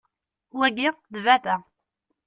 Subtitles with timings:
[0.59, 1.55] Wagi, d baba.